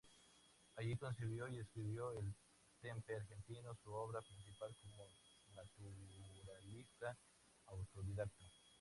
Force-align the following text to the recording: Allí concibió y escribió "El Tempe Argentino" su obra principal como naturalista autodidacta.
Allí 0.77 0.97
concibió 0.97 1.47
y 1.47 1.59
escribió 1.59 2.11
"El 2.13 2.33
Tempe 2.81 3.17
Argentino" 3.17 3.75
su 3.83 3.93
obra 3.93 4.19
principal 4.23 4.75
como 4.81 5.05
naturalista 5.53 7.15
autodidacta. 7.67 8.45